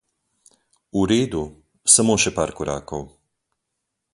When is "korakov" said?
2.61-3.05